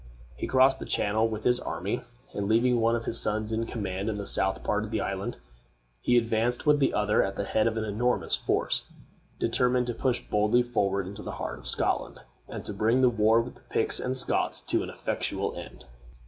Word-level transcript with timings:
He 0.35 0.47
crossed 0.47 0.79
the 0.79 0.85
Channel 0.87 1.27
with 1.27 1.43
his 1.43 1.59
army, 1.59 2.03
and, 2.33 2.49
leaving 2.49 2.81
one 2.81 2.95
of 2.95 3.05
his 3.05 3.19
sons 3.21 3.51
in 3.51 3.67
command 3.67 4.09
in 4.09 4.15
the 4.15 4.25
south 4.25 4.63
part 4.63 4.83
of 4.83 4.89
the 4.89 4.99
island, 4.99 5.37
he 6.01 6.17
advanced 6.17 6.65
with 6.65 6.79
the 6.79 6.91
other, 6.91 7.21
at 7.21 7.35
the 7.35 7.43
head 7.43 7.67
of 7.67 7.77
an 7.77 7.83
enormous 7.83 8.35
force, 8.35 8.83
determined 9.37 9.85
to 9.85 9.93
push 9.93 10.19
boldly 10.19 10.63
forward 10.63 11.05
into 11.05 11.21
the 11.21 11.33
heart 11.33 11.59
of 11.59 11.67
Scotland, 11.67 12.17
and 12.47 12.65
to 12.65 12.73
bring 12.73 13.01
the 13.03 13.09
war 13.09 13.41
with 13.41 13.53
the 13.53 13.61
Picts 13.69 13.99
and 13.99 14.17
Scots 14.17 14.59
to 14.61 14.81
an 14.81 14.89
effectual 14.89 15.55
end. 15.55 15.85